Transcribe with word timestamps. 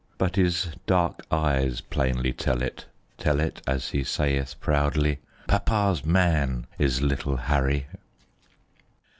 But 0.17 0.35
his 0.35 0.69
dark 0.87 1.23
eyes 1.29 1.79
plainly 1.79 2.33
tell 2.33 2.63
it, 2.63 2.87
Tell 3.19 3.39
it, 3.39 3.61
as 3.67 3.89
he 3.89 4.03
sayeth 4.03 4.59
proudly, 4.59 5.19
"Papa's 5.47 6.03
man 6.03 6.65
is 6.79 7.03
little 7.03 7.35
Harry." 7.37 7.85